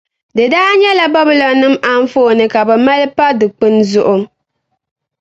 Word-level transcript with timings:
Di 0.35 0.43
daa 0.53 0.71
nyɛla 0.81 1.05
Babilɔnnima 1.13 1.79
anfooni 1.93 2.45
ka 2.53 2.61
bɛ 2.67 2.75
mali 2.85 3.07
pa 3.17 3.25
dukpina 3.39 3.81
zuɣu. 3.91 4.15